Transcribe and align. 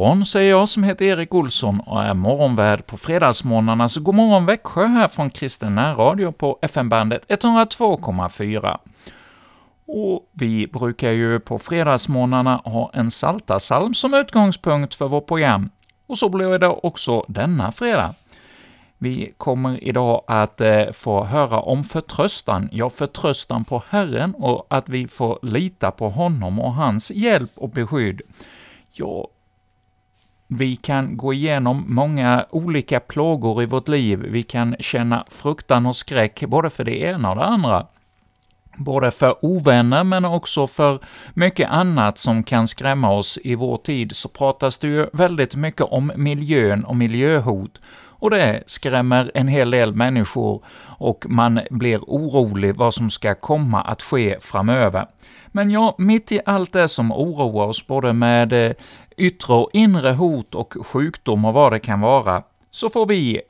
Morgon, 0.00 0.24
säger 0.24 0.50
jag 0.50 0.68
som 0.68 0.82
heter 0.82 1.04
Erik 1.04 1.34
Olsson 1.34 1.80
och 1.80 2.02
är 2.02 2.14
morgonvärd 2.14 2.86
på 2.86 2.96
fredagsmorgnarnas 2.96 3.96
God 3.96 4.14
morgon 4.14 4.46
Växjö 4.46 4.86
här 4.86 5.08
från 5.08 5.30
Kristen 5.30 5.94
Radio 5.96 6.32
på 6.32 6.58
FM-bandet 6.62 7.26
102,4. 7.28 8.78
Och 9.86 10.30
vi 10.32 10.66
brukar 10.66 11.10
ju 11.10 11.40
på 11.40 11.58
fredagsmorgnarna 11.58 12.56
ha 12.56 12.90
en 12.94 13.10
saltasalm 13.10 13.94
som 13.94 14.14
utgångspunkt 14.14 14.94
för 14.94 15.08
vårt 15.08 15.26
program, 15.26 15.70
och 16.06 16.18
så 16.18 16.28
blir 16.28 16.58
det 16.58 16.68
också 16.68 17.24
denna 17.28 17.72
fredag. 17.72 18.14
Vi 18.98 19.32
kommer 19.36 19.84
idag 19.84 20.22
att 20.26 20.60
eh, 20.60 20.90
få 20.92 21.24
höra 21.24 21.60
om 21.60 21.84
förtröstan, 21.84 22.68
ja, 22.72 22.90
förtröstan 22.90 23.64
på 23.64 23.82
Herren 23.88 24.34
och 24.34 24.66
att 24.68 24.88
vi 24.88 25.08
får 25.08 25.38
lita 25.42 25.90
på 25.90 26.08
honom 26.08 26.60
och 26.60 26.74
hans 26.74 27.10
hjälp 27.10 27.50
och 27.54 27.70
beskydd. 27.70 28.22
Ja, 28.92 29.28
vi 30.52 30.76
kan 30.76 31.16
gå 31.16 31.32
igenom 31.32 31.84
många 31.88 32.46
olika 32.50 33.00
plågor 33.00 33.62
i 33.62 33.66
vårt 33.66 33.88
liv, 33.88 34.18
vi 34.18 34.42
kan 34.42 34.76
känna 34.80 35.24
fruktan 35.30 35.86
och 35.86 35.96
skräck 35.96 36.44
både 36.46 36.70
för 36.70 36.84
det 36.84 37.00
ena 37.00 37.30
och 37.30 37.36
det 37.36 37.44
andra. 37.44 37.86
Både 38.76 39.10
för 39.10 39.44
ovänner, 39.44 40.04
men 40.04 40.24
också 40.24 40.66
för 40.66 40.98
mycket 41.34 41.70
annat 41.70 42.18
som 42.18 42.42
kan 42.42 42.68
skrämma 42.68 43.10
oss 43.10 43.38
i 43.44 43.54
vår 43.54 43.76
tid, 43.76 44.16
så 44.16 44.28
pratas 44.28 44.78
det 44.78 44.88
ju 44.88 45.06
väldigt 45.12 45.54
mycket 45.54 45.86
om 45.86 46.12
miljön 46.16 46.84
och 46.84 46.96
miljöhot, 46.96 47.78
och 48.20 48.30
det 48.30 48.62
skrämmer 48.66 49.30
en 49.34 49.48
hel 49.48 49.70
del 49.70 49.94
människor 49.94 50.64
och 50.98 51.24
man 51.28 51.60
blir 51.70 51.98
orolig 51.98 52.74
vad 52.74 52.94
som 52.94 53.10
ska 53.10 53.34
komma 53.34 53.82
att 53.82 54.02
ske 54.02 54.36
framöver. 54.40 55.06
Men 55.46 55.70
ja, 55.70 55.94
mitt 55.98 56.32
i 56.32 56.40
allt 56.46 56.72
det 56.72 56.88
som 56.88 57.12
oroar 57.12 57.66
oss, 57.66 57.86
både 57.86 58.12
med 58.12 58.52
eh, 58.52 58.72
yttre 59.20 59.54
och 59.54 59.70
inre 59.72 60.12
hot 60.12 60.54
och 60.54 60.76
sjukdom 60.86 61.44
och 61.44 61.54
vad 61.54 61.72
det 61.72 61.78
kan 61.78 62.00
vara, 62.00 62.42
så 62.70 62.88
får 62.88 63.06
vi 63.06 63.40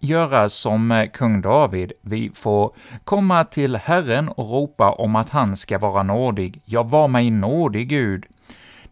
göra 0.00 0.48
som 0.48 0.90
eh, 0.90 1.08
kung 1.10 1.40
David, 1.40 1.92
vi 2.00 2.30
får 2.34 2.72
komma 3.04 3.44
till 3.44 3.76
Herren 3.76 4.28
och 4.28 4.50
ropa 4.50 4.92
om 4.92 5.16
att 5.16 5.30
han 5.30 5.56
ska 5.56 5.78
vara 5.78 6.02
nådig. 6.02 6.60
Ja, 6.64 6.82
var 6.82 7.08
mig 7.08 7.30
nådig, 7.30 7.88
Gud. 7.88 8.26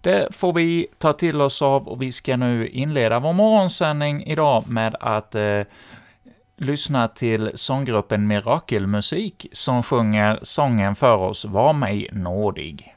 Det 0.01 0.29
får 0.35 0.53
vi 0.53 0.87
ta 0.99 1.13
till 1.13 1.41
oss 1.41 1.63
av 1.63 1.89
och 1.89 2.03
vi 2.03 2.13
ska 2.13 2.37
nu 2.37 2.69
inleda 2.69 3.21
vår 3.21 3.33
morgonsändning 3.33 4.25
idag 4.27 4.69
med 4.69 4.97
att 5.01 5.35
eh, 5.35 5.61
lyssna 6.57 7.09
till 7.09 7.51
sånggruppen 7.55 8.27
Mirakelmusik 8.27 9.47
som 9.53 9.83
sjunger 9.83 10.39
sången 10.43 10.95
för 10.95 11.17
oss 11.17 11.45
”Var 11.45 11.73
mig 11.73 12.09
nådig”. 12.13 12.93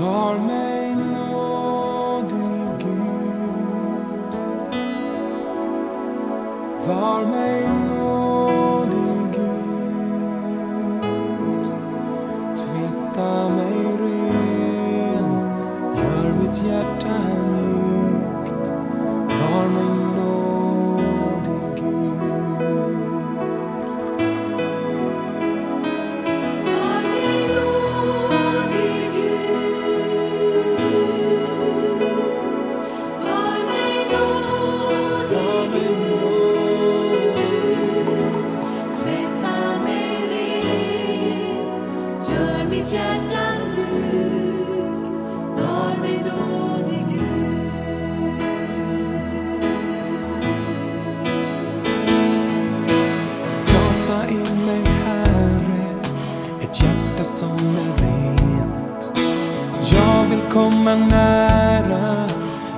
Var 0.00 0.38
mig 0.38 0.94
nådig 0.94 2.68
Gud. 2.78 4.34
Var 6.86 7.26
mig 7.26 7.77
som 57.38 57.50
är 57.50 58.02
rent. 58.02 59.12
Jag 59.80 60.24
vill 60.30 60.50
komma 60.50 60.94
nära 60.94 62.28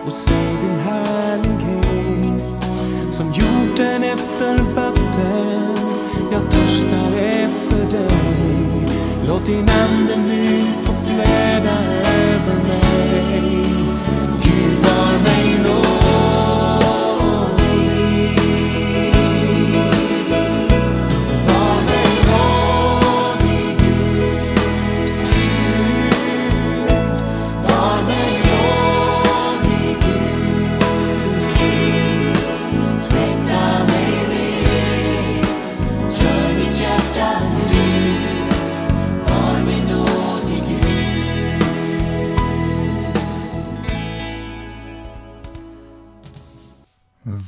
och 0.07 0.13
se 0.13 0.35
din 0.63 0.79
härlighet. 0.79 2.65
Som 3.11 3.27
jorden 3.27 4.03
efter 4.03 4.59
vatten, 4.75 5.77
jag 6.33 6.51
törstar 6.51 7.13
efter 7.19 7.99
dig. 7.99 8.89
Låt 9.29 9.47
din 9.47 9.69
ande 9.69 10.17
nu 10.17 10.65
få 10.85 10.93
flöda 10.93 11.79
över 12.15 12.63
mig. 12.69 12.90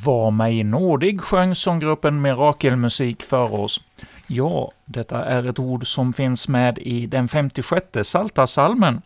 Var 0.05 0.31
mig 0.31 0.65
nådig, 0.65 1.21
sjöng 1.21 1.55
sånggruppen 1.55 2.23
Mirakelmusik 2.23 3.23
för 3.23 3.55
oss. 3.55 3.81
Ja, 4.27 4.71
detta 4.85 5.25
är 5.25 5.49
ett 5.49 5.59
ord 5.59 5.87
som 5.87 6.13
finns 6.13 6.49
med 6.49 6.79
i 6.79 7.07
den 7.07 7.29
56 7.29 7.87
Saltasalmen. 8.03 9.03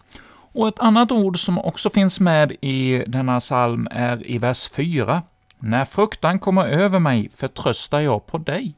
Och 0.53 0.69
ett 0.69 0.79
annat 0.79 1.13
ord 1.13 1.39
som 1.39 1.59
också 1.59 1.91
finns 1.91 2.21
med 2.21 2.53
i 2.61 3.05
denna 3.07 3.41
psalm 3.41 3.89
är 3.91 4.31
i 4.31 4.39
vers 4.39 4.69
4. 4.69 5.23
När 5.59 5.85
fruktan 5.85 6.39
kommer 6.39 6.69
över 6.69 6.99
mig 6.99 7.29
förtröstar 7.35 8.01
jag 8.01 8.27
på 8.27 8.39
dig. 8.39 8.75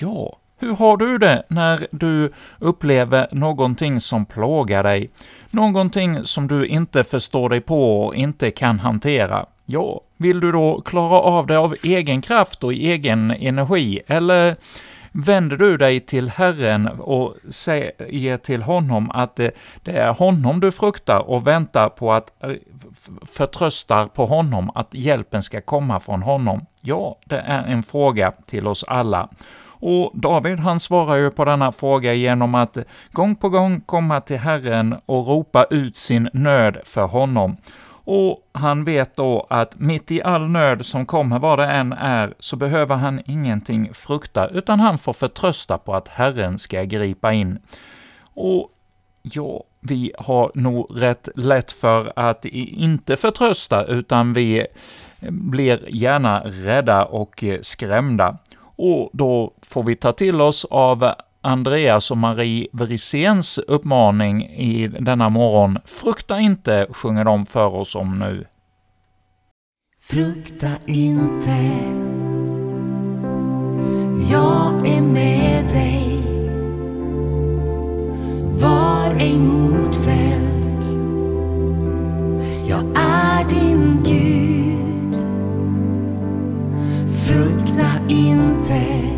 Ja, 0.00 0.36
hur 0.58 0.74
har 0.74 0.96
du 0.96 1.18
det 1.18 1.42
när 1.48 1.86
du 1.90 2.32
upplever 2.58 3.28
någonting 3.32 4.00
som 4.00 4.26
plågar 4.26 4.82
dig? 4.82 5.10
Någonting 5.50 6.24
som 6.24 6.48
du 6.48 6.66
inte 6.66 7.04
förstår 7.04 7.48
dig 7.48 7.60
på 7.60 8.04
och 8.04 8.14
inte 8.14 8.50
kan 8.50 8.78
hantera? 8.78 9.46
Ja, 9.66 10.00
vill 10.22 10.40
du 10.40 10.52
då 10.52 10.80
klara 10.80 11.20
av 11.20 11.46
det 11.46 11.58
av 11.58 11.74
egen 11.82 12.22
kraft 12.22 12.64
och 12.64 12.72
egen 12.72 13.30
energi, 13.30 14.00
eller 14.06 14.56
vänder 15.12 15.56
du 15.56 15.76
dig 15.76 16.00
till 16.00 16.30
Herren 16.30 16.88
och 16.88 17.34
säger 17.50 18.36
till 18.36 18.62
honom 18.62 19.10
att 19.10 19.36
det, 19.36 19.50
det 19.82 19.92
är 19.92 20.12
honom 20.12 20.60
du 20.60 20.72
fruktar 20.72 21.18
och 21.18 21.46
väntar 21.46 21.88
på 21.88 22.12
att, 22.12 22.42
eh, 22.42 22.52
förtröstar 23.30 24.06
på 24.06 24.26
honom, 24.26 24.70
att 24.74 24.94
hjälpen 24.94 25.42
ska 25.42 25.60
komma 25.60 26.00
från 26.00 26.22
honom? 26.22 26.66
Ja, 26.80 27.16
det 27.24 27.38
är 27.38 27.64
en 27.64 27.82
fråga 27.82 28.32
till 28.46 28.66
oss 28.66 28.84
alla. 28.88 29.28
Och 29.84 30.10
David 30.14 30.58
han 30.58 30.80
svarar 30.80 31.16
ju 31.16 31.30
på 31.30 31.44
denna 31.44 31.72
fråga 31.72 32.14
genom 32.14 32.54
att 32.54 32.76
gång 33.12 33.36
på 33.36 33.48
gång 33.48 33.80
komma 33.80 34.20
till 34.20 34.38
Herren 34.38 34.94
och 35.06 35.26
ropa 35.26 35.64
ut 35.70 35.96
sin 35.96 36.28
nöd 36.32 36.78
för 36.84 37.06
honom. 37.06 37.56
Och 38.04 38.48
han 38.52 38.84
vet 38.84 39.16
då 39.16 39.46
att 39.50 39.78
mitt 39.78 40.10
i 40.10 40.22
all 40.22 40.48
nöd 40.48 40.86
som 40.86 41.06
kommer, 41.06 41.38
vad 41.38 41.58
det 41.58 41.66
än 41.66 41.92
är, 41.92 42.34
så 42.38 42.56
behöver 42.56 42.96
han 42.96 43.20
ingenting 43.26 43.94
frukta, 43.94 44.48
utan 44.48 44.80
han 44.80 44.98
får 44.98 45.12
förtrösta 45.12 45.78
på 45.78 45.94
att 45.94 46.08
Herren 46.08 46.58
ska 46.58 46.82
gripa 46.82 47.32
in. 47.32 47.58
Och 48.34 48.70
ja, 49.22 49.64
vi 49.80 50.12
har 50.18 50.50
nog 50.54 50.86
rätt 50.90 51.28
lätt 51.36 51.72
för 51.72 52.12
att 52.16 52.44
inte 52.44 53.16
förtrösta, 53.16 53.84
utan 53.84 54.32
vi 54.32 54.66
blir 55.28 55.88
gärna 55.88 56.42
rädda 56.44 57.04
och 57.04 57.44
skrämda. 57.60 58.38
Och 58.76 59.10
då 59.12 59.54
får 59.62 59.82
vi 59.82 59.96
ta 59.96 60.12
till 60.12 60.40
oss 60.40 60.64
av 60.70 61.12
Andreas 61.42 62.10
och 62.10 62.18
Marie 62.18 62.66
Vriséns 62.72 63.58
uppmaning 63.58 64.42
i 64.44 64.88
denna 64.88 65.28
morgon. 65.28 65.78
Frukta 65.84 66.40
inte, 66.40 66.86
sjunger 66.90 67.24
de 67.24 67.46
för 67.46 67.76
oss 67.76 67.94
om 67.94 68.18
nu. 68.18 68.46
Frukta 70.00 70.70
inte 70.86 71.56
Jag 74.30 74.88
är 74.88 75.00
med 75.00 75.64
dig. 75.64 76.22
Var 78.60 79.14
ej 79.14 79.38
motfälld. 79.38 80.84
Jag 82.66 82.84
är 82.96 83.48
din 83.48 84.02
Gud. 84.04 85.16
Frukta 87.26 87.88
inte. 88.08 89.11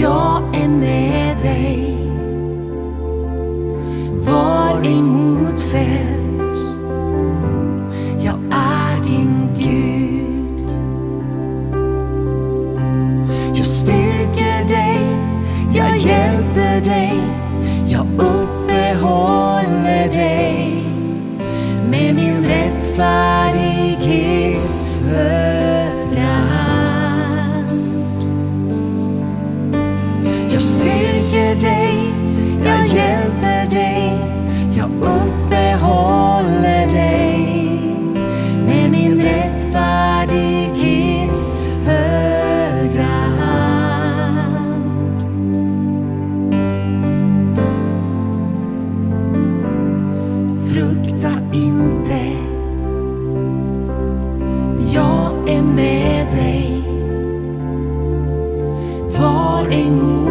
Jag 0.00 0.56
är 0.56 0.68
med 0.68 1.38
dig. 1.38 1.96
Var 4.14 4.86
emot 4.86 5.19
Var 59.60 59.68
ej 59.68 60.29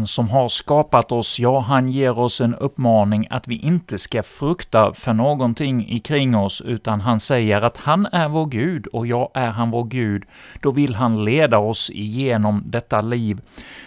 Han 0.00 0.06
som 0.06 0.28
har 0.28 0.48
skapat 0.48 1.12
oss, 1.12 1.40
ja, 1.40 1.60
han 1.60 1.88
ger 1.88 2.18
oss 2.18 2.40
en 2.40 2.54
uppmaning 2.54 3.26
att 3.30 3.48
vi 3.48 3.56
inte 3.56 3.98
ska 3.98 4.22
frukta 4.22 4.94
för 4.94 5.12
någonting 5.12 5.88
ikring 5.88 6.36
oss, 6.36 6.60
utan 6.60 7.00
han 7.00 7.20
säger 7.20 7.62
att 7.62 7.76
han 7.76 8.06
är 8.12 8.28
vår 8.28 8.46
Gud, 8.46 8.86
och 8.86 9.06
ja, 9.06 9.30
är 9.34 9.50
han 9.50 9.70
vår 9.70 9.84
Gud, 9.84 10.22
då 10.60 10.70
vill 10.70 10.94
han 10.94 11.24
leda 11.24 11.58
oss 11.58 11.90
igenom 11.90 12.62
detta 12.66 13.00
liv. 13.00 13.40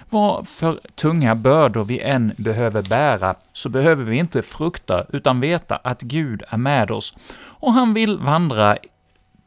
Vad 0.10 0.48
för 0.48 0.80
tunga 0.95 1.36
bördor 1.36 1.83
vi 1.83 2.00
än 2.00 2.33
behöver 2.38 2.81
bära, 2.81 3.36
så 3.53 3.70
behöver 3.70 4.03
vi 4.03 4.17
inte 4.17 4.41
frukta, 4.41 5.05
utan 5.13 5.39
veta 5.39 5.75
att 5.75 6.01
Gud 6.01 6.43
är 6.50 6.58
med 6.58 6.91
oss, 6.91 7.17
och 7.60 7.74
han 7.74 7.93
vill 7.93 8.17
vandra 8.17 8.77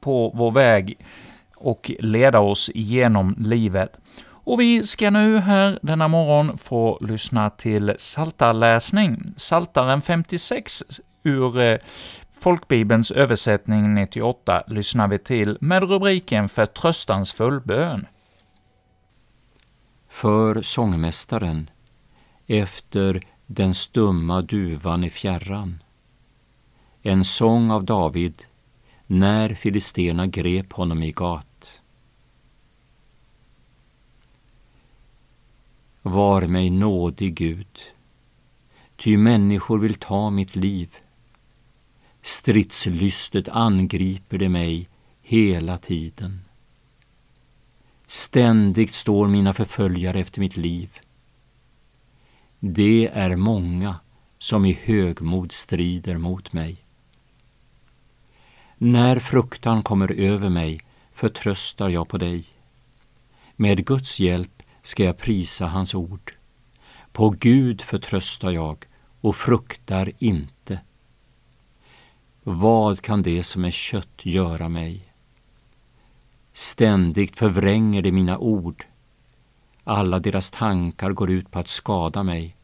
på 0.00 0.32
vår 0.34 0.50
väg 0.50 0.98
och 1.56 1.90
leda 1.98 2.40
oss 2.40 2.70
igenom 2.74 3.34
livet. 3.38 3.96
Och 4.46 4.60
vi 4.60 4.84
ska 4.84 5.10
nu 5.10 5.38
här 5.38 5.78
denna 5.82 6.08
morgon 6.08 6.58
få 6.58 6.98
lyssna 7.00 7.50
till 7.50 7.94
saltarläsning. 7.98 9.34
Saltaren 9.36 10.02
56 10.02 10.82
ur 11.22 11.58
eh, 11.58 11.78
Folkbibelns 12.38 13.10
översättning 13.10 13.94
98 13.94 14.62
lyssnar 14.66 15.08
vi 15.08 15.18
till 15.18 15.58
med 15.60 15.82
rubriken 15.82 16.48
för 16.48 16.66
tröstans 16.66 17.32
fullbön. 17.32 18.06
för 20.08 20.62
sångmästaren 20.62 21.70
efter 22.46 23.22
den 23.46 23.74
stumma 23.74 24.42
duvan 24.42 25.04
i 25.04 25.10
fjärran. 25.10 25.82
En 27.02 27.24
sång 27.24 27.70
av 27.70 27.84
David 27.84 28.42
när 29.06 29.54
filisterna 29.54 30.26
grep 30.26 30.72
honom 30.72 31.02
i 31.02 31.12
gat. 31.12 31.55
Var 36.08 36.46
mig 36.46 36.70
nådig, 36.70 37.34
Gud, 37.34 37.78
ty 38.96 39.16
människor 39.16 39.78
vill 39.78 39.94
ta 39.94 40.30
mitt 40.30 40.56
liv. 40.56 40.96
Stridslystet 42.22 43.48
angriper 43.48 44.38
det 44.38 44.48
mig 44.48 44.88
hela 45.22 45.78
tiden. 45.78 46.40
Ständigt 48.06 48.92
står 48.92 49.28
mina 49.28 49.52
förföljare 49.52 50.20
efter 50.20 50.40
mitt 50.40 50.56
liv. 50.56 50.98
Det 52.60 53.08
är 53.12 53.36
många 53.36 54.00
som 54.38 54.64
i 54.64 54.72
högmod 54.72 55.52
strider 55.52 56.18
mot 56.18 56.52
mig. 56.52 56.76
När 58.78 59.18
fruktan 59.18 59.82
kommer 59.82 60.12
över 60.12 60.48
mig 60.48 60.80
förtröstar 61.12 61.88
jag 61.88 62.08
på 62.08 62.18
dig. 62.18 62.44
Med 63.56 63.86
Guds 63.86 64.20
hjälp 64.20 64.55
ska 64.86 65.04
jag 65.04 65.16
prisa 65.16 65.66
hans 65.66 65.94
ord. 65.94 66.32
På 67.12 67.30
Gud 67.30 67.82
förtröstar 67.82 68.50
jag 68.50 68.84
och 69.20 69.36
fruktar 69.36 70.12
inte. 70.18 70.80
Vad 72.42 73.00
kan 73.00 73.22
det 73.22 73.42
som 73.42 73.64
är 73.64 73.70
kött 73.70 74.20
göra 74.22 74.68
mig? 74.68 75.12
Ständigt 76.52 77.36
förvränger 77.36 78.02
de 78.02 78.12
mina 78.12 78.38
ord. 78.38 78.84
Alla 79.84 80.18
deras 80.18 80.50
tankar 80.50 81.10
går 81.10 81.30
ut 81.30 81.50
på 81.50 81.58
att 81.58 81.68
skada 81.68 82.22
mig. 82.22 82.56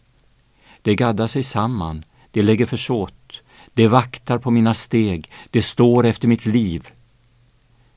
De 0.83 0.95
gaddar 0.95 1.26
sig 1.26 1.43
samman, 1.43 2.05
de 2.31 2.43
lägger 2.43 2.67
försåt, 2.67 3.43
de 3.75 3.88
vaktar 3.88 4.38
på 4.38 4.50
mina 4.50 4.75
steg, 4.75 5.31
de 5.50 5.62
står 5.62 6.07
efter 6.07 6.29
mitt 6.29 6.47
liv. 6.47 6.88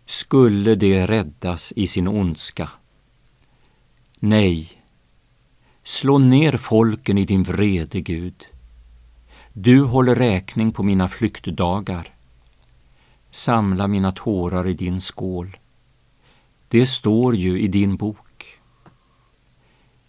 Skulle 0.05 0.75
de 0.75 1.07
räddas 1.07 1.73
i 1.75 1.87
sin 1.87 2.07
ondska? 2.07 2.69
Nej, 4.27 4.67
slå 5.83 6.17
ner 6.17 6.57
folken 6.57 7.17
i 7.17 7.25
din 7.25 7.43
vrede, 7.43 8.01
Gud. 8.01 8.47
Du 9.53 9.81
håller 9.81 10.15
räkning 10.15 10.71
på 10.71 10.83
mina 10.83 11.07
flyktdagar. 11.07 12.13
Samla 13.29 13.87
mina 13.87 14.11
tårar 14.11 14.67
i 14.67 14.73
din 14.73 15.01
skål. 15.01 15.57
Det 16.67 16.85
står 16.85 17.35
ju 17.35 17.59
i 17.59 17.67
din 17.67 17.95
bok. 17.95 18.59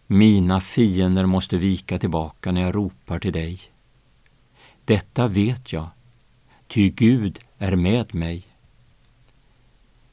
Mina 0.06 0.61
fiender 0.61 1.26
måste 1.26 1.56
vika 1.56 1.99
tillbaka 1.99 2.52
när 2.52 2.61
jag 2.61 2.75
ropar 2.75 3.18
till 3.18 3.32
dig. 3.32 3.58
Detta 4.85 5.28
vet 5.28 5.73
jag, 5.73 5.88
ty 6.66 6.90
Gud 6.90 7.38
är 7.58 7.76
med 7.76 8.14
mig. 8.14 8.42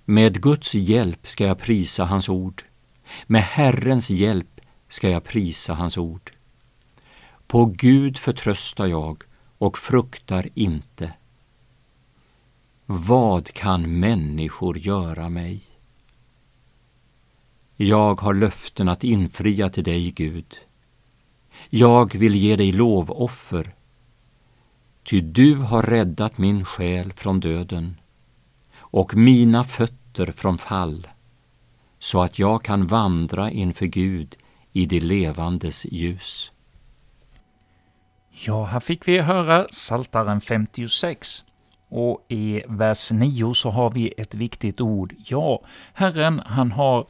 Med 0.06 0.42
Guds 0.42 0.76
hjälp 0.76 1.28
ska 1.28 1.46
jag 1.46 1.60
prisa 1.60 2.06
hans 2.06 2.30
ord. 2.30 2.64
Med 3.26 3.42
Herrens 3.42 4.10
hjälp 4.10 4.62
ska 4.88 5.10
jag 5.10 5.24
prisa 5.24 5.74
hans 5.74 5.98
ord. 5.98 6.32
På 7.48 7.66
Gud 7.66 8.18
förtröstar 8.18 8.86
jag 8.86 9.24
och 9.58 9.78
fruktar 9.78 10.48
inte. 10.54 11.14
Vad 12.86 13.54
kan 13.54 14.00
människor 14.00 14.78
göra 14.78 15.30
mig? 15.30 15.62
Jag 17.76 18.22
har 18.22 18.34
löften 18.34 18.90
att 18.90 19.04
infria 19.04 19.70
till 19.70 19.84
dig, 19.84 20.12
Gud. 20.12 20.58
Jag 21.70 22.16
vill 22.16 22.36
ge 22.36 22.56
dig 22.56 22.72
lovoffer, 22.72 23.72
ty 25.04 25.22
du 25.22 25.56
har 25.56 25.84
räddat 25.84 26.38
min 26.38 26.66
själ 26.66 27.14
från 27.14 27.40
döden 27.40 27.96
och 28.76 29.16
mina 29.16 29.64
fötter 29.64 30.32
från 30.32 30.58
fall, 30.58 31.08
så 32.04 32.22
att 32.22 32.40
jag 32.40 32.64
kan 32.64 32.88
vandra 32.88 33.52
inför 33.52 33.86
Gud 33.86 34.36
i 34.72 34.86
det 34.86 35.00
levandes 35.00 35.86
ljus. 35.86 36.52
Ja, 38.46 38.64
här 38.64 38.80
fick 38.80 39.08
vi 39.08 39.20
höra 39.20 39.68
Saltaren 39.72 40.42
56. 40.42 41.44
Och 41.90 42.26
i 42.30 42.64
vers 42.68 43.12
9 43.12 43.54
så 43.54 43.70
har 43.70 43.92
vi 43.92 44.14
ett 44.18 44.36
viktigt 44.36 44.82
ord. 44.82 45.14
Ja, 45.26 45.62
Herren, 45.94 46.42
han 46.46 46.72
har 46.72 47.08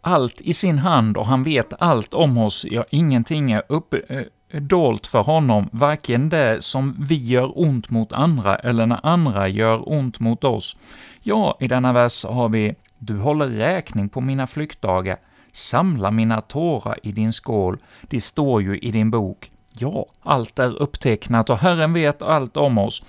allt 0.00 0.40
i 0.40 0.52
sin 0.52 0.78
hand 0.78 1.16
och 1.16 1.26
han 1.26 1.42
vet 1.42 1.72
allt 1.78 2.14
om 2.14 2.38
oss. 2.38 2.66
Ja, 2.70 2.84
ingenting 2.90 3.52
är 3.52 3.62
upp, 3.68 3.94
äh, 3.94 4.60
dolt 4.60 5.06
för 5.06 5.22
honom, 5.22 5.68
varken 5.72 6.28
det 6.28 6.64
som 6.64 6.96
vi 7.08 7.26
gör 7.26 7.58
ont 7.58 7.90
mot 7.90 8.12
andra 8.12 8.56
eller 8.56 8.86
när 8.86 9.06
andra 9.06 9.48
gör 9.48 9.92
ont 9.92 10.20
mot 10.20 10.44
oss. 10.44 10.76
Ja, 11.22 11.56
i 11.60 11.68
denna 11.68 11.92
vers 11.92 12.24
har 12.24 12.48
vi 12.48 12.74
”Du 12.98 13.18
håller 13.18 13.46
räkning 13.46 14.08
på 14.08 14.20
mina 14.20 14.46
flyktdagar, 14.46 15.16
samla 15.52 16.10
mina 16.10 16.40
tårar 16.40 16.98
i 17.02 17.12
din 17.12 17.32
skål, 17.32 17.78
de 18.02 18.20
står 18.20 18.62
ju 18.62 18.78
i 18.78 18.90
din 18.90 19.10
bok. 19.10 19.50
Ja, 19.78 20.06
allt 20.22 20.58
är 20.58 20.82
upptecknat 20.82 21.50
och 21.50 21.58
Herren 21.58 21.92
vet 21.92 22.22
allt 22.22 22.56
om 22.56 22.78
oss. 22.78 23.02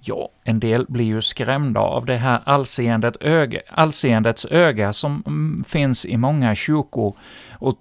Ja, 0.00 0.28
en 0.44 0.60
del 0.60 0.86
blir 0.88 1.04
ju 1.04 1.20
skrämda 1.20 1.80
av 1.80 2.04
det 2.04 2.16
här 2.16 2.40
allseendet 2.44 3.16
öga, 3.20 3.60
allseendets 3.70 4.46
öga 4.50 4.92
som 4.92 5.22
mm, 5.26 5.64
finns 5.64 6.06
i 6.06 6.16
många 6.16 6.54
kyrkor 6.54 7.16
och 7.58 7.78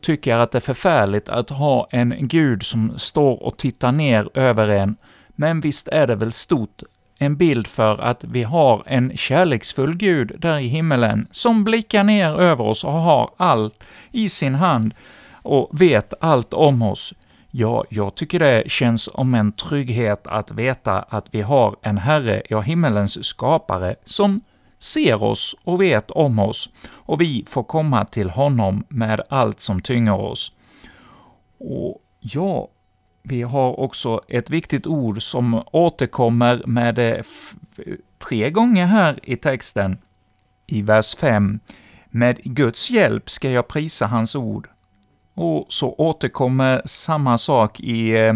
tycker 0.00 0.36
att 0.36 0.52
det 0.52 0.58
är 0.58 0.60
förfärligt 0.60 1.28
att 1.28 1.50
ha 1.50 1.88
en 1.90 2.14
gud 2.18 2.62
som 2.62 2.98
står 2.98 3.42
och 3.42 3.56
tittar 3.56 3.92
ner 3.92 4.28
över 4.34 4.68
en. 4.68 4.96
Men 5.28 5.60
visst 5.60 5.88
är 5.88 6.06
det 6.06 6.14
väl 6.14 6.32
stort 6.32 6.82
en 7.18 7.36
bild 7.36 7.66
för 7.66 8.00
att 8.00 8.24
vi 8.24 8.42
har 8.42 8.82
en 8.86 9.16
kärleksfull 9.16 9.96
Gud 9.96 10.32
där 10.38 10.58
i 10.58 10.66
himmelen, 10.66 11.26
som 11.30 11.64
blickar 11.64 12.04
ner 12.04 12.40
över 12.40 12.64
oss 12.64 12.84
och 12.84 12.92
har 12.92 13.30
allt 13.36 13.84
i 14.12 14.28
sin 14.28 14.54
hand 14.54 14.94
och 15.42 15.68
vet 15.80 16.14
allt 16.20 16.52
om 16.52 16.82
oss. 16.82 17.14
Ja, 17.50 17.84
jag 17.88 18.14
tycker 18.14 18.38
det 18.38 18.70
känns 18.70 19.02
som 19.02 19.34
en 19.34 19.52
trygghet 19.52 20.26
att 20.26 20.50
veta 20.50 21.02
att 21.02 21.26
vi 21.30 21.42
har 21.42 21.76
en 21.82 21.98
Herre, 21.98 22.42
ja, 22.48 22.60
himmelens 22.60 23.24
skapare, 23.24 23.96
som 24.04 24.40
ser 24.78 25.22
oss 25.22 25.56
och 25.64 25.82
vet 25.82 26.10
om 26.10 26.38
oss, 26.38 26.70
och 26.88 27.20
vi 27.20 27.44
får 27.48 27.62
komma 27.62 28.04
till 28.04 28.30
honom 28.30 28.84
med 28.88 29.20
allt 29.28 29.60
som 29.60 29.80
tynger 29.80 30.20
oss. 30.20 30.52
Och 31.58 32.02
ja, 32.20 32.68
vi 33.28 33.42
har 33.42 33.80
också 33.80 34.20
ett 34.28 34.50
viktigt 34.50 34.86
ord 34.86 35.22
som 35.22 35.62
återkommer 35.72 36.62
med 36.66 37.24
tre 38.18 38.50
gånger 38.50 38.86
här 38.86 39.20
i 39.22 39.36
texten, 39.36 39.98
i 40.66 40.82
vers 40.82 41.16
5. 41.16 41.60
Med 42.06 42.42
Guds 42.42 42.90
hjälp 42.90 43.30
ska 43.30 43.50
jag 43.50 43.68
prisa 43.68 44.06
hans 44.06 44.36
ord. 44.36 44.68
Och 45.34 45.66
så 45.68 45.94
återkommer 45.98 46.82
samma 46.84 47.38
sak 47.38 47.80
i 47.80 48.10
eh, 48.10 48.34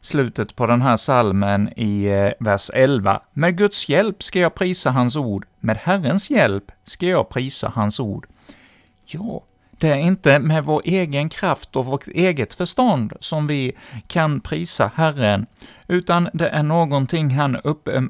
slutet 0.00 0.56
på 0.56 0.66
den 0.66 0.82
här 0.82 0.96
salmen 0.96 1.68
i 1.76 2.04
eh, 2.04 2.30
vers 2.40 2.70
11. 2.74 3.20
Med 3.32 3.58
Guds 3.58 3.88
hjälp 3.88 4.22
ska 4.22 4.40
jag 4.40 4.54
prisa 4.54 4.90
hans 4.90 5.16
ord, 5.16 5.46
med 5.60 5.76
Herrens 5.76 6.30
hjälp 6.30 6.72
ska 6.84 7.06
jag 7.06 7.28
prisa 7.28 7.72
hans 7.74 8.00
ord. 8.00 8.26
Ja, 9.04 9.42
det 9.78 9.88
är 9.88 9.96
inte 9.96 10.38
med 10.38 10.64
vår 10.64 10.82
egen 10.84 11.28
kraft 11.28 11.76
och 11.76 11.86
vårt 11.86 12.08
eget 12.08 12.54
förstånd 12.54 13.12
som 13.20 13.46
vi 13.46 13.72
kan 14.06 14.40
prisa 14.40 14.90
Herren, 14.94 15.46
utan 15.88 16.28
det 16.32 16.48
är 16.48 16.62
någonting 16.62 17.30
han 17.30 17.54
eh, 17.54 18.02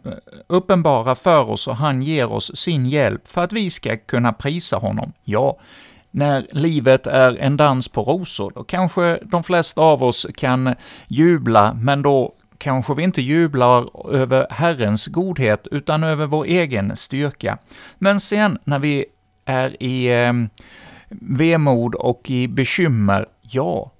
uppenbarar 0.46 1.14
för 1.14 1.50
oss 1.50 1.68
och 1.68 1.76
han 1.76 2.02
ger 2.02 2.32
oss 2.32 2.56
sin 2.56 2.86
hjälp 2.86 3.28
för 3.28 3.44
att 3.44 3.52
vi 3.52 3.70
ska 3.70 3.96
kunna 3.96 4.32
prisa 4.32 4.76
honom. 4.76 5.12
Ja, 5.24 5.58
när 6.10 6.46
livet 6.50 7.06
är 7.06 7.36
en 7.36 7.56
dans 7.56 7.88
på 7.88 8.02
rosor, 8.02 8.52
då 8.54 8.64
kanske 8.64 9.18
de 9.22 9.44
flesta 9.44 9.80
av 9.80 10.02
oss 10.02 10.26
kan 10.36 10.74
jubla, 11.08 11.74
men 11.74 12.02
då 12.02 12.34
kanske 12.58 12.94
vi 12.94 13.02
inte 13.02 13.22
jublar 13.22 14.10
över 14.14 14.46
Herrens 14.50 15.06
godhet, 15.06 15.66
utan 15.70 16.02
över 16.04 16.26
vår 16.26 16.44
egen 16.44 16.96
styrka. 16.96 17.58
Men 17.98 18.20
sen 18.20 18.58
när 18.64 18.78
vi 18.78 19.04
är 19.44 19.82
i 19.82 20.06
eh, 20.06 20.32
vemod 21.08 21.94
och 21.94 22.30
i 22.30 22.48
bekymmer, 22.48 23.26
ja, 23.40 23.92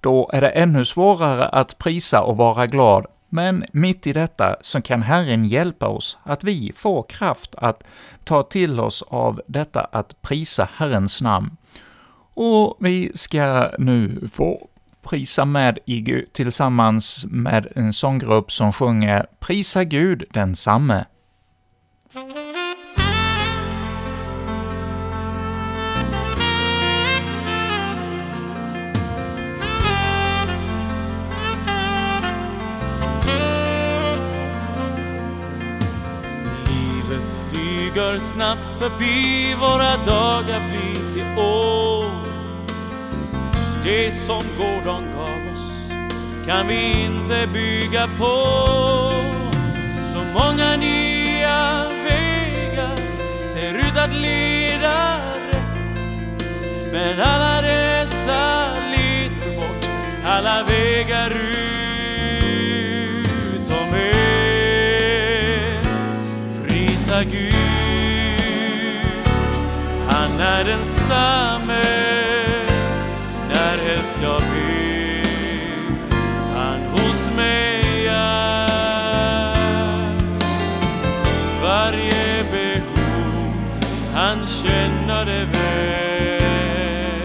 då 0.00 0.30
är 0.32 0.40
det 0.40 0.48
ännu 0.48 0.84
svårare 0.84 1.48
att 1.48 1.78
prisa 1.78 2.22
och 2.22 2.36
vara 2.36 2.66
glad, 2.66 3.06
men 3.28 3.64
mitt 3.72 4.06
i 4.06 4.12
detta 4.12 4.56
så 4.60 4.82
kan 4.82 5.02
Herren 5.02 5.44
hjälpa 5.44 5.88
oss, 5.88 6.18
att 6.22 6.44
vi 6.44 6.72
får 6.74 7.02
kraft 7.02 7.54
att 7.54 7.84
ta 8.24 8.42
till 8.42 8.80
oss 8.80 9.02
av 9.02 9.40
detta 9.46 9.80
att 9.80 10.22
prisa 10.22 10.68
Herrens 10.74 11.22
namn. 11.22 11.56
Och 12.34 12.76
vi 12.80 13.10
ska 13.14 13.70
nu 13.78 14.28
få 14.32 14.68
prisa 15.02 15.44
med 15.44 15.78
i, 15.86 16.24
tillsammans 16.32 17.26
med 17.30 17.72
en 17.74 17.92
sånggrupp 17.92 18.52
som 18.52 18.72
sjunger 18.72 19.26
”Prisa 19.40 19.84
Gud 19.84 20.24
densamme”. 20.30 21.04
Flyger 37.94 38.18
snabbt 38.18 38.78
förbi, 38.78 39.54
våra 39.60 39.96
dagar 39.96 40.68
blir 40.70 41.14
till 41.14 41.38
år. 41.38 42.10
Det 43.84 44.10
som 44.10 44.42
gårdagen 44.58 45.04
gav 45.16 45.52
oss 45.52 45.92
kan 46.46 46.68
vi 46.68 47.04
inte 47.04 47.46
bygga 47.52 48.08
på. 48.18 48.46
Så 50.02 50.18
många 50.18 50.76
nya 50.76 51.88
vägar 52.04 52.96
ser 53.52 53.74
ut 53.74 53.96
att 53.96 54.14
leda 54.14 55.16
rätt. 55.52 56.08
Men 56.92 57.20
alla 57.20 57.62
dessa 57.62 58.72
leder 58.90 59.56
bort, 59.56 59.88
alla 60.24 60.62
vägar 60.62 61.30
utom 61.30 61.64
Gud 67.30 67.53
är 70.44 70.64
densamme 70.64 71.82
närhelst 73.48 74.14
jag 74.22 74.40
ber 74.40 75.24
han 76.54 76.80
hos 76.80 77.30
mig 77.36 78.06
är. 78.06 78.68
Varje 81.62 82.44
behov 82.52 83.54
han 84.14 84.46
känner 84.46 85.24
det 85.24 85.44
väl 85.44 87.22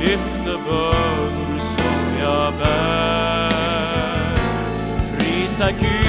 lyfter 0.00 0.58
bördor 0.68 1.58
som 1.58 2.18
jag 2.20 2.52
bär. 2.54 3.50
Prisa 5.18 5.70
Gud, 5.70 6.03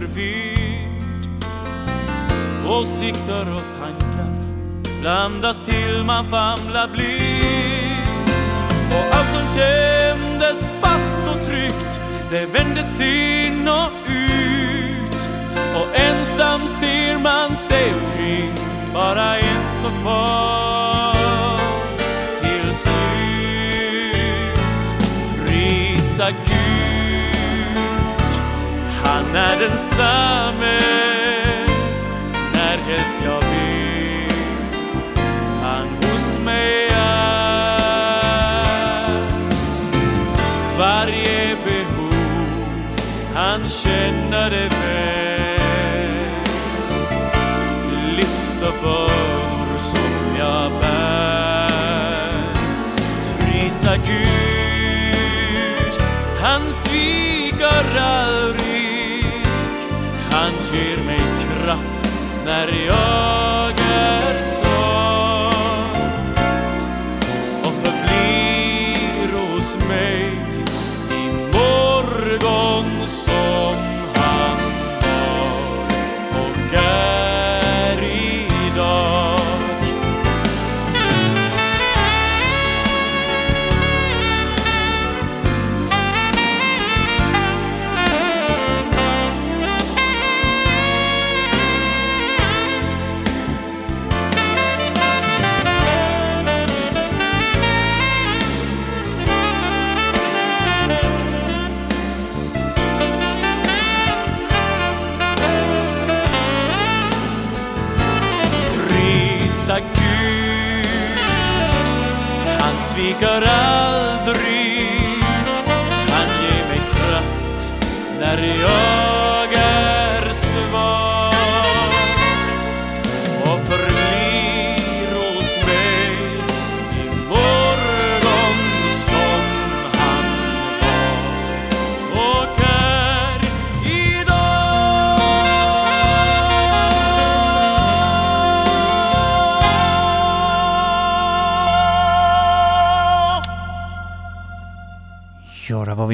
följer. 0.00 0.88
Åsikter 2.68 3.40
och 3.40 3.80
tankar 3.80 4.42
blandas 5.00 5.64
till 5.66 6.04
man 6.04 6.24
famlar 6.24 6.88
blind. 6.88 8.30
Och 8.90 9.16
allt 9.16 9.28
som 9.28 9.60
kändes 9.60 10.66
fast 10.80 11.20
och 11.30 11.46
tryggt, 11.46 12.00
det 12.30 12.46
vändes 12.46 13.00
in 13.00 13.68
och 13.68 13.90
ut. 14.08 15.28
Och 15.76 16.00
ensam 16.00 16.60
ser 16.80 17.18
man 17.18 17.56
sig 17.56 17.92
omkring, 17.94 18.52
bara 18.94 19.36
en 19.36 19.70
står 19.70 20.02
kvar. 20.02 20.97
Han 29.18 29.36
är 29.36 29.58
densamme 29.60 30.80
när 32.52 32.76
helst 32.88 33.16
jag 33.24 33.40
vill. 33.40 34.32
Han 35.62 35.88
hos 35.88 36.38
mig 36.44 36.88
är 36.88 37.78
varje 40.78 41.56
behov, 41.64 42.90
han 43.34 43.64
känner 43.64 44.50
det 44.50 44.68
väl. 44.68 45.60
Lyfta 48.16 48.72
bördor 48.82 49.78
som 49.78 50.36
jag 50.38 50.72
bär. 50.80 51.68
Prisa 53.40 53.96
Gud, 53.96 54.28
han 56.40 56.72
sviker 56.72 57.98
allt 58.00 58.37
när 62.48 62.72
jag 62.86 63.47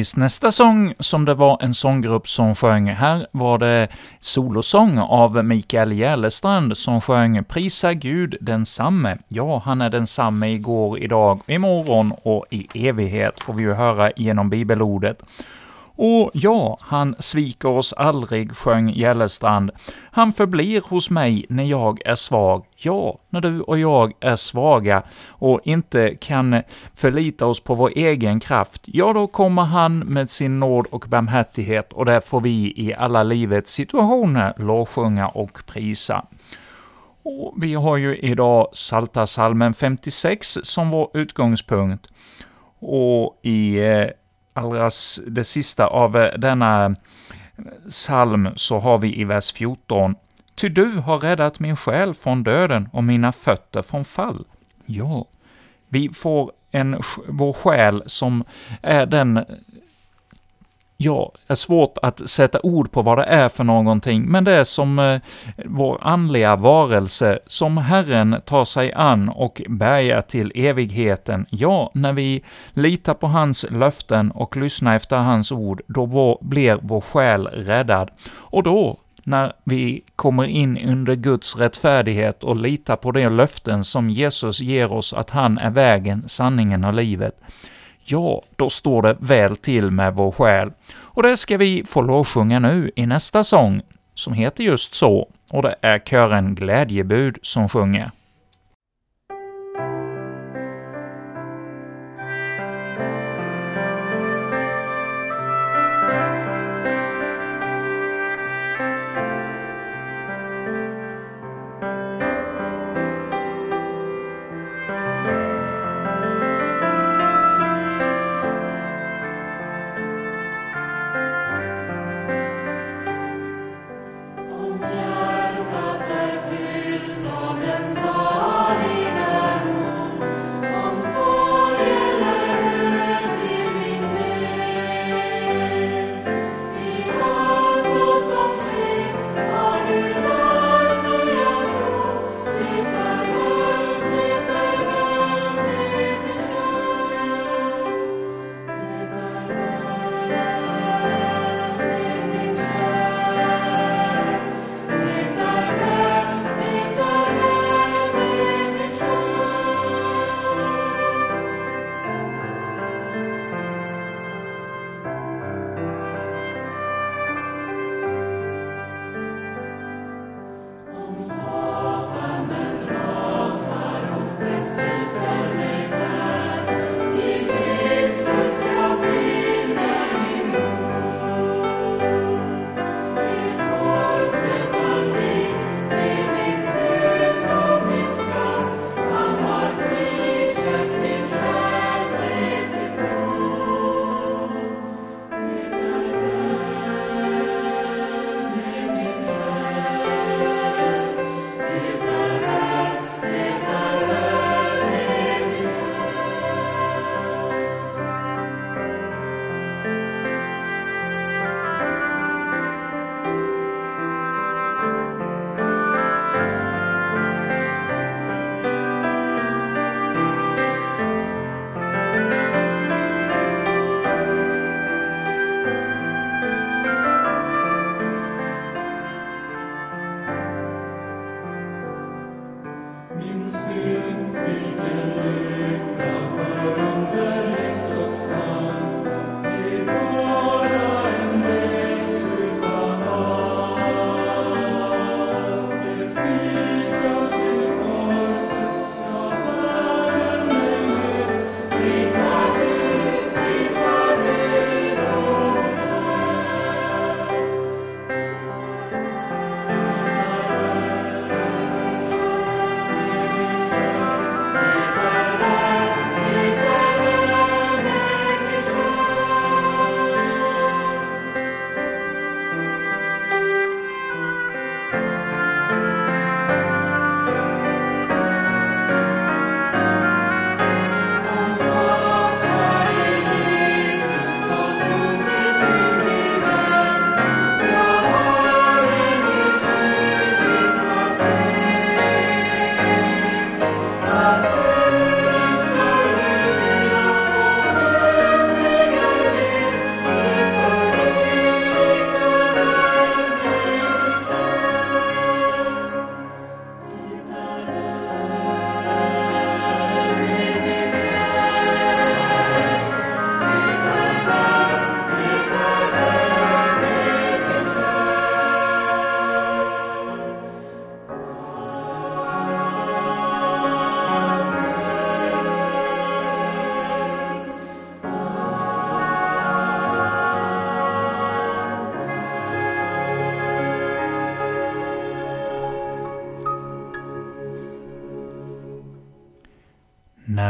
Ja, 0.05 0.21
nästa 0.21 0.51
sång 0.51 0.95
som 0.99 1.25
det 1.25 1.35
var 1.35 1.59
en 1.61 1.75
sånggrupp 1.75 2.29
som 2.29 2.55
sjöng. 2.55 2.89
Här 2.89 3.27
var 3.33 3.59
det 3.59 3.89
solosång 4.21 4.99
av 4.99 5.45
Mikael 5.45 5.93
Järlestrand 5.93 6.77
som 6.77 7.01
sjöng 7.01 7.45
”Prisa 7.45 7.95
Gud 7.95 8.37
densamme”. 8.41 9.17
Ja, 9.29 9.63
han 9.65 9.81
är 9.81 9.91
densamme 9.91 10.49
igår, 10.49 10.99
idag, 10.99 11.41
imorgon 11.47 12.13
och 12.23 12.47
i 12.51 12.89
evighet, 12.89 13.43
får 13.43 13.53
vi 13.53 13.63
ju 13.63 13.73
höra 13.73 14.11
genom 14.17 14.51
bibelordet. 14.51 15.23
Och 15.97 16.31
ja, 16.35 16.79
han 16.81 17.15
sviker 17.19 17.69
oss 17.69 17.93
aldrig, 17.93 18.57
sjöng 18.57 18.89
Gällestrand. 18.89 19.71
Han 20.11 20.33
förblir 20.33 20.83
hos 20.89 21.11
mig 21.11 21.47
när 21.49 21.65
jag 21.65 22.07
är 22.07 22.15
svag. 22.15 22.65
Ja, 22.77 23.19
när 23.31 23.41
du 23.41 23.61
och 23.61 23.79
jag 23.79 24.13
är 24.21 24.37
svaga 24.37 25.03
och 25.29 25.61
inte 25.65 26.15
kan 26.21 26.63
förlita 26.95 27.47
oss 27.47 27.61
på 27.61 27.75
vår 27.75 27.93
egen 27.97 28.41
kraft, 28.41 28.83
ja, 28.85 29.13
då 29.13 29.27
kommer 29.27 29.63
han 29.63 29.99
med 29.99 30.31
sin 30.31 30.61
nåd 30.61 30.87
och 30.91 31.05
barmhärtighet 31.09 31.93
och 31.93 32.05
det 32.05 32.21
får 32.21 32.41
vi 32.41 32.73
i 32.77 32.95
alla 32.95 33.23
livets 33.23 33.73
situationer 33.73 34.55
lovsjunga 34.57 35.29
och 35.29 35.59
prisa. 35.67 36.25
Och 37.23 37.55
vi 37.57 37.75
har 37.75 37.97
ju 37.97 38.17
idag 38.17 38.69
Psaltarpsalmen 38.73 39.75
56 39.75 40.59
som 40.63 40.91
vår 40.91 41.11
utgångspunkt. 41.15 42.07
Och 42.79 43.41
i 43.43 43.79
eh, 43.79 44.07
allra 44.55 44.91
det 45.27 45.45
sista 45.45 45.87
av 45.87 46.17
eh, 46.17 46.39
denna 46.39 46.97
psalm 47.89 48.49
så 48.55 48.79
har 48.79 48.99
vi 48.99 49.21
i 49.21 49.25
vers 49.25 49.53
14 49.53 50.15
Ty 50.55 50.69
du 50.69 50.99
har 50.99 51.19
räddat 51.19 51.61
min 51.61 51.77
själ 51.77 52.15
från 52.15 52.43
döden 52.43 52.89
och 52.93 53.05
mina 53.05 53.33
fötter 53.33 53.83
från 53.83 54.05
fall. 54.05 54.47
Ja, 54.87 55.27
vi 55.89 56.09
får 56.09 56.53
en, 56.71 57.01
vår 57.29 57.53
själ 57.53 58.03
som 58.07 58.45
är 58.83 59.07
den 59.07 59.45
Ja, 60.97 61.33
är 61.47 61.55
svårt 61.55 61.99
att 62.03 62.29
sätta 62.31 62.61
ord 62.63 62.93
på 62.93 63.03
vad 63.03 63.19
det 63.19 63.25
är 63.25 63.49
för 63.49 63.65
någonting, 63.65 64.25
men 64.31 64.45
det 64.45 64.53
är 64.53 64.65
som 64.65 64.99
eh, 64.99 65.21
vår 65.65 65.99
andliga 66.03 66.57
varelse 66.57 67.39
som 67.47 67.77
Herren 67.77 68.37
tar 68.47 68.65
sig 68.65 68.93
an 68.93 69.29
och 69.29 69.63
bärgar 69.69 70.21
till 70.21 70.53
evigheten. 70.55 71.47
Ja, 71.51 71.91
när 71.95 72.13
vi 72.13 72.45
litar 72.73 73.15
på 73.15 73.27
hans 73.27 73.67
löften 73.71 74.31
och 74.31 74.57
lyssnar 74.57 74.97
efter 74.97 75.17
hans 75.17 75.53
ord, 75.53 75.83
då 75.87 76.07
vår, 76.07 76.39
blir 76.41 76.79
vår 76.83 77.01
själ 77.01 77.47
räddad. 77.47 78.11
Och 78.33 78.63
då, 78.63 78.99
när 79.25 79.53
vi 79.65 80.05
kommer 80.17 80.45
in 80.45 80.79
under 80.89 81.15
Guds 81.15 81.57
rättfärdighet 81.57 82.45
och 82.45 82.57
litar 82.57 82.97
på 82.97 83.13
de 83.13 83.29
löften 83.29 83.85
som 83.85 84.11
Jesus 84.11 84.61
ger 84.61 84.93
oss 84.93 85.13
att 85.13 85.31
han 85.31 85.59
är 85.59 85.71
vägen, 85.71 86.29
sanningen 86.29 86.85
och 86.85 86.95
livet, 86.95 87.41
ja, 88.05 88.43
då 88.57 88.71
står 88.71 89.03
det 89.03 89.17
väl 89.21 89.57
till 89.57 89.91
med 89.91 90.15
vår 90.15 90.33
själ. 90.33 90.71
Och 90.95 91.23
det 91.23 91.37
ska 91.37 91.57
vi 91.57 91.85
få 91.85 92.03
lovsjunga 92.03 92.59
nu 92.59 92.91
i 92.97 93.07
nästa 93.07 93.45
sång, 93.45 93.83
som 94.15 94.33
heter 94.33 94.65
just 94.65 94.95
så, 94.95 95.29
och 95.51 95.63
det 95.63 95.75
är 95.81 95.99
kören 95.99 96.55
Glädjebud 96.55 97.39
som 97.43 97.69
sjunger. 97.69 98.11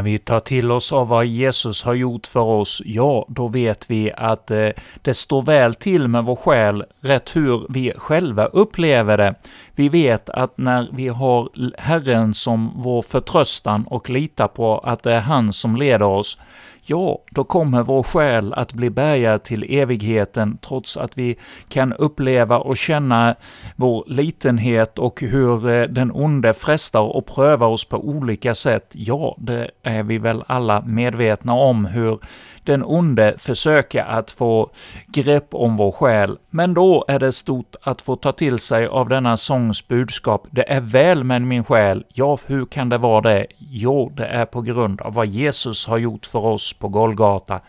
Vi 0.05 0.19
tar 0.19 0.40
till 0.40 0.71
oss 0.71 0.93
av 0.93 1.09
vad 1.09 1.27
Jesus 1.27 1.83
har 1.83 1.95
gjort 1.95 2.27
för 2.27 2.40
oss, 2.40 2.83
ja, 2.85 3.27
då 3.29 3.49
vet 3.49 3.90
vi 3.90 4.12
att 4.12 4.51
eh, 4.51 4.69
det 5.03 5.14
står 5.14 5.43
väl 5.43 5.75
till 5.75 6.09
med 6.09 6.25
vår 6.25 6.37
själ, 6.37 6.85
rätt 7.01 7.37
hur 7.37 7.67
vi 7.69 7.93
själva 7.97 8.45
upplever 8.45 9.17
det. 9.17 9.35
Vi 9.75 9.88
vet 9.88 10.31
att 10.31 10.59
när 10.59 10.88
vi 10.93 11.09
har 11.09 11.49
Herren 11.79 12.35
som 12.35 12.73
vår 12.83 13.03
förtröstan 13.03 13.87
och 13.87 14.11
litar 14.11 14.49
på 14.49 14.79
att 14.79 15.03
det 15.03 15.12
är 15.12 15.21
han 15.21 15.53
som 15.53 15.77
leder 15.77 16.07
oss, 16.07 16.38
ja, 16.87 17.18
då 17.31 17.44
kommer 17.44 17.83
vår 17.83 18.03
själ 18.03 18.53
att 18.53 18.73
bli 18.73 18.90
bärgad 18.90 19.42
till 19.42 19.66
evigheten, 19.68 20.59
trots 20.61 20.97
att 20.97 21.18
vi 21.18 21.37
kan 21.68 21.92
uppleva 21.92 22.59
och 22.59 22.77
känna 22.77 23.35
vår 23.77 24.05
litenhet 24.07 24.99
och 24.99 25.20
hur 25.20 25.70
eh, 25.70 25.83
den 25.83 26.11
onde 26.14 26.55
frestar 26.55 27.16
och 27.16 27.27
prövar 27.27 27.68
oss 27.68 27.88
på 27.88 27.97
olika 28.09 28.55
sätt. 28.55 28.90
Ja, 28.92 29.37
det 29.38 29.70
är 29.83 30.03
vi 30.03 30.18
väl 30.18 30.44
alla 30.47 30.81
medvetna 30.81 31.55
om, 31.55 31.85
hur 31.85 32.18
den 32.64 32.83
onde 32.85 33.35
försöker 33.38 34.05
att 34.05 34.31
få 34.31 34.70
grepp 35.07 35.55
om 35.55 35.77
vår 35.77 35.92
själ, 35.92 36.38
men 36.51 36.75
då 36.75 37.05
är 37.09 37.18
det 37.18 37.33
stort 37.33 37.77
att 37.83 38.03
få 38.03 38.16
ta 38.16 38.33
till 38.33 38.59
sig 38.59 38.87
av 38.87 39.09
denna 39.09 39.37
sångs 39.37 39.88
budskap. 39.88 40.47
Det 40.51 40.73
är 40.73 40.81
väl 40.81 41.25
med 41.25 41.42
min 41.42 41.64
själ. 41.64 42.05
Ja, 42.14 42.38
hur 42.47 42.66
kan 42.66 42.88
det 42.88 42.99
vara 42.99 43.20
det? 43.20 43.47
Jo, 43.59 44.12
det 44.16 44.27
är 44.27 44.47
på 44.47 44.61
grund 44.61 45.01
av 45.01 45.14
vad 45.14 45.27
Jesus 45.27 45.87
har 45.87 45.99
gjort 45.99 46.27
för 46.27 46.44
oss 46.44 46.74
på 46.79 46.89
Golgata. 46.89 47.61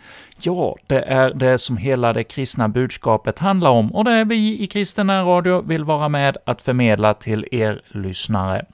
Ja, 0.41 0.76
det 0.88 1.02
är 1.02 1.34
det 1.34 1.58
som 1.58 1.78
hela 1.78 2.13
det 2.13 2.24
kristna 2.24 2.68
budskapet 2.68 3.39
handlar 3.39 3.70
om, 3.70 3.96
och 3.96 4.04
det 4.04 4.12
är 4.12 4.26
vi 4.26 4.63
i 4.63 4.68
Kristen 4.68 5.26
Radio 5.26 5.62
vill 5.62 5.84
vara 5.84 6.10
med 6.10 6.38
att 6.46 6.62
förmedla 6.62 7.13
till 7.13 7.48
er 7.52 7.82
lyssnare. 7.88 8.65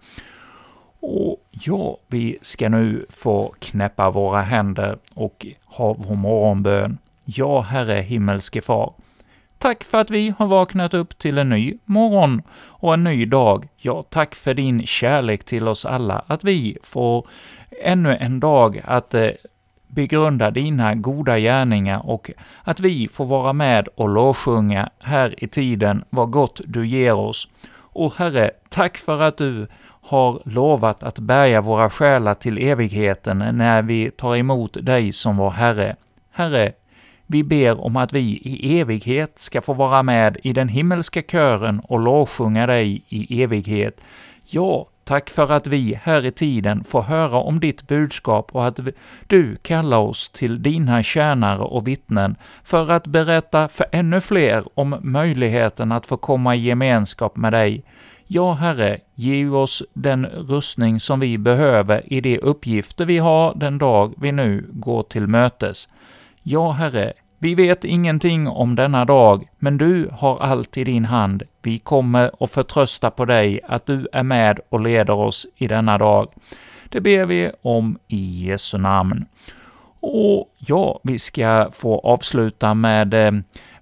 Och 1.00 1.38
ja, 1.50 1.98
vi 2.08 2.38
ska 2.42 2.70
nu 2.70 3.06
få 3.10 3.54
knäppa 3.60 4.10
våra 4.10 4.42
händer 4.42 4.98
och 5.14 5.46
ha 5.66 5.94
vår 5.94 6.16
morgonbön. 6.16 6.98
Ja, 7.26 7.62
Herre 7.62 8.02
himmelske 8.02 8.62
Far, 8.62 8.94
Tack 9.62 9.84
för 9.84 10.02
att 10.02 10.10
vi 10.10 10.34
har 10.38 10.48
vaknat 10.48 10.94
upp 10.94 11.18
till 11.18 11.38
en 11.38 11.50
ny 11.50 11.74
morgon 11.86 12.42
och 12.54 12.94
en 12.94 13.04
ny 13.04 13.26
dag. 13.26 13.68
Ja, 13.78 14.04
tack 14.10 14.36
för 14.36 14.54
din 14.54 14.86
kärlek 14.86 15.44
till 15.44 15.68
oss 15.68 15.86
alla, 15.86 16.24
att 16.28 16.44
vi 16.44 16.78
får 16.84 17.28
ännu 17.84 18.18
en 18.20 18.40
dag 18.40 18.82
att 18.84 19.14
eh, 19.14 19.30
begrunda 19.94 20.52
dina 20.52 20.96
goda 20.96 21.40
gärningar 21.40 22.10
och 22.10 22.32
att 22.64 22.80
vi 22.80 23.08
får 23.08 23.26
vara 23.26 23.54
med 23.54 23.88
och 23.96 24.10
lovsjunga 24.10 24.90
här 25.00 25.44
i 25.44 25.48
tiden 25.48 26.04
vad 26.10 26.32
gott 26.32 26.62
du 26.66 26.88
ger 26.88 27.14
oss. 27.14 27.48
Och 27.74 28.14
Herre, 28.18 28.52
tack 28.70 28.98
för 28.98 29.22
att 29.22 29.38
du 29.38 29.68
har 30.02 30.42
lovat 30.46 31.04
att 31.04 31.20
bärga 31.20 31.62
våra 31.62 31.90
själar 31.90 32.34
till 32.34 32.58
evigheten 32.58 33.38
när 33.38 33.82
vi 33.82 34.12
tar 34.12 34.36
emot 34.36 34.78
dig 34.82 35.12
som 35.12 35.38
vår 35.38 35.50
Herre. 35.50 35.96
Herre, 36.32 36.72
vi 37.28 37.44
ber 37.44 37.86
om 37.86 37.96
att 37.96 38.14
vi 38.14 38.20
i 38.44 38.80
evighet 38.80 39.40
ska 39.40 39.62
få 39.62 39.74
vara 39.74 40.04
med 40.04 40.38
i 40.44 40.54
den 40.54 40.68
himmelska 40.68 41.22
kören 41.22 41.80
och 41.80 42.00
lovsjunga 42.00 42.68
dig 42.68 43.04
i 43.08 43.44
evighet. 43.44 44.02
Ja, 44.46 44.88
tack 45.12 45.30
för 45.30 45.52
att 45.52 45.68
vi 45.68 46.00
här 46.04 46.26
i 46.26 46.32
tiden 46.32 46.84
får 46.84 47.02
höra 47.02 47.38
om 47.38 47.60
ditt 47.60 47.88
budskap 47.88 48.50
och 48.52 48.68
att 48.68 48.80
du 49.28 49.56
kallar 49.56 49.98
oss 49.98 50.30
till 50.30 50.64
dina 50.64 51.04
tjänare 51.04 51.60
och 51.60 51.88
vittnen 51.88 52.36
för 52.64 52.92
att 52.92 53.08
berätta 53.08 53.68
för 53.68 53.86
ännu 53.92 54.22
fler 54.22 54.64
om 54.74 54.96
möjligheten 55.02 55.92
att 55.92 56.06
få 56.06 56.18
komma 56.18 56.56
i 56.56 56.60
gemenskap 56.60 57.36
med 57.36 57.54
dig. 57.54 57.84
Ja, 58.28 58.54
Herre, 58.54 58.98
ge 59.16 59.48
oss 59.48 59.84
den 59.94 60.26
rustning 60.26 61.00
som 61.00 61.20
vi 61.20 61.38
behöver 61.38 62.14
i 62.14 62.22
de 62.22 62.40
uppgifter 62.40 63.06
vi 63.06 63.18
har 63.18 63.56
den 63.56 63.78
dag 63.78 64.14
vi 64.18 64.32
nu 64.32 64.70
går 64.72 65.04
till 65.04 65.28
mötes. 65.28 65.90
Ja, 66.44 66.72
Herre, 66.72 67.14
vi 67.44 67.56
vet 67.56 67.86
ingenting 67.86 68.48
om 68.48 68.76
denna 68.76 69.06
dag, 69.06 69.48
men 69.60 69.78
du 69.78 70.10
har 70.14 70.40
allt 70.40 70.78
i 70.78 70.84
din 70.84 71.06
hand. 71.06 71.44
Vi 71.62 71.80
kommer 71.80 72.32
att 72.40 72.52
förtrösta 72.52 73.12
på 73.12 73.26
dig, 73.26 73.60
att 73.68 73.86
du 73.86 74.08
är 74.14 74.24
med 74.24 74.60
och 74.70 74.80
leder 74.80 75.14
oss 75.14 75.48
i 75.56 75.68
denna 75.68 75.98
dag. 75.98 76.28
Det 76.90 77.02
ber 77.02 77.26
vi 77.26 77.52
om 77.62 77.98
i 78.08 78.46
Jesu 78.46 78.78
namn. 78.78 79.26
Och 80.00 80.50
ja, 80.58 81.00
vi 81.04 81.20
ska 81.20 81.70
få 81.72 82.00
avsluta 82.00 82.74
med 82.74 83.14
eh, 83.14 83.32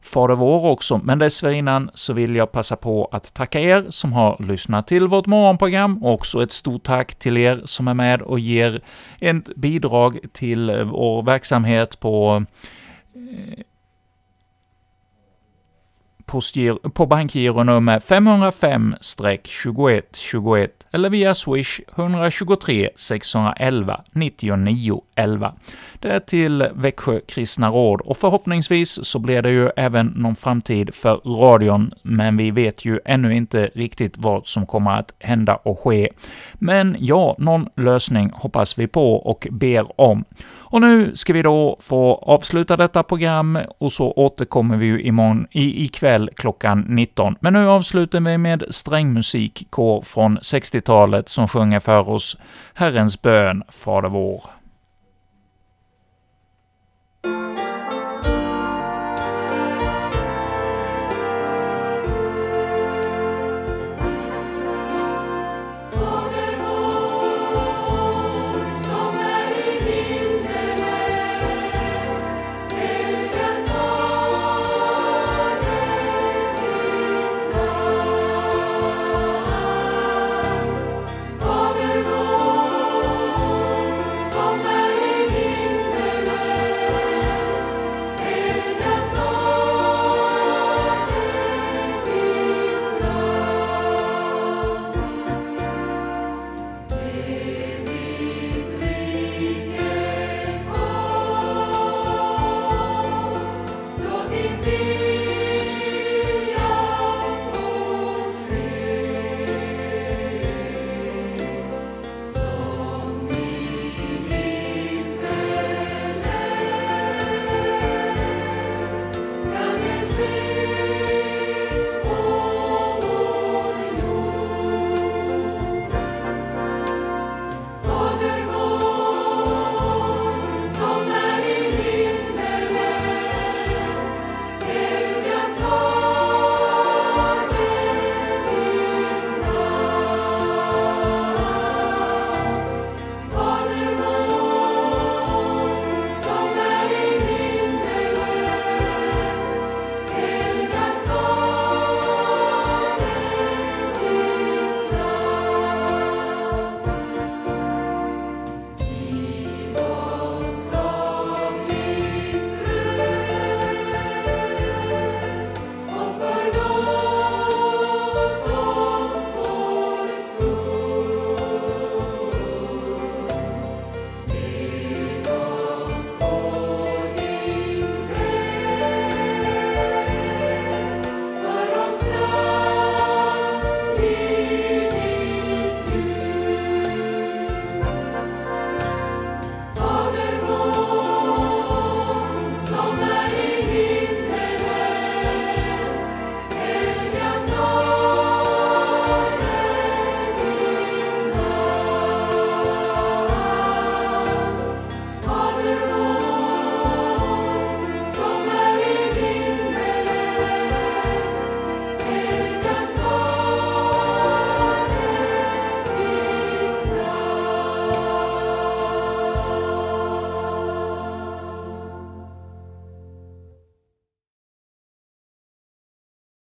Fader 0.01 0.35
vår 0.35 0.65
också, 0.65 0.97
men 1.03 1.19
dessförinnan 1.19 1.89
så 1.93 2.13
vill 2.13 2.35
jag 2.35 2.51
passa 2.51 2.75
på 2.75 3.09
att 3.11 3.33
tacka 3.33 3.59
er 3.59 3.85
som 3.89 4.13
har 4.13 4.37
lyssnat 4.39 4.87
till 4.87 5.07
vårt 5.07 5.25
morgonprogram, 5.25 6.03
och 6.03 6.13
också 6.13 6.43
ett 6.43 6.51
stort 6.51 6.83
tack 6.83 7.15
till 7.15 7.37
er 7.37 7.61
som 7.65 7.87
är 7.87 7.93
med 7.93 8.21
och 8.21 8.39
ger 8.39 8.81
ett 9.19 9.55
bidrag 9.55 10.19
till 10.33 10.69
eh, 10.69 10.83
vår 10.83 11.23
verksamhet 11.23 11.99
på 11.99 12.45
på 16.93 17.05
bankgironummer 17.05 17.99
505-2121 17.99 20.69
eller 20.93 21.09
via 21.09 21.35
Swish 21.35 21.79
123 21.97 22.89
611 22.95 23.95
99 24.13 25.01
11. 25.15 25.51
Det 26.01 26.11
är 26.11 26.19
till 26.19 26.67
Växjö 26.73 27.19
Kristna 27.27 27.69
Råd 27.69 28.01
och 28.01 28.17
förhoppningsvis 28.17 29.05
så 29.05 29.19
blir 29.19 29.41
det 29.41 29.51
ju 29.51 29.69
även 29.75 30.07
någon 30.07 30.35
framtid 30.35 30.93
för 30.93 31.15
radion, 31.15 31.91
men 32.01 32.37
vi 32.37 32.51
vet 32.51 32.85
ju 32.85 32.99
ännu 33.05 33.35
inte 33.35 33.69
riktigt 33.75 34.17
vad 34.17 34.47
som 34.47 34.65
kommer 34.65 34.91
att 34.91 35.13
hända 35.19 35.55
och 35.55 35.79
ske. 35.79 36.09
Men 36.53 36.95
ja, 36.99 37.35
någon 37.39 37.69
lösning 37.75 38.31
hoppas 38.33 38.79
vi 38.79 38.87
på 38.87 39.15
och 39.15 39.47
ber 39.51 40.01
om. 40.01 40.23
Och 40.71 40.81
nu 40.81 41.15
ska 41.15 41.33
vi 41.33 41.41
då 41.41 41.77
få 41.79 42.15
avsluta 42.15 42.77
detta 42.77 43.03
program 43.03 43.59
och 43.79 43.91
så 43.91 44.11
återkommer 44.11 44.77
vi 44.77 44.85
ju 44.85 45.01
imorgon, 45.01 45.47
i, 45.51 45.85
ikväll 45.85 46.29
klockan 46.35 46.85
19. 46.87 47.35
Men 47.39 47.53
nu 47.53 47.69
avslutar 47.69 48.19
vi 48.19 48.37
med 48.37 48.63
strängmusikkår 48.69 50.01
från 50.01 50.37
60-talet 50.37 51.29
som 51.29 51.47
sjunger 51.47 51.79
för 51.79 52.09
oss 52.09 52.37
Herrens 52.73 53.21
bön, 53.21 53.63
Fader 53.69 54.09
vår. 54.09 54.58
Thank 57.23 57.57
you. 57.57 57.58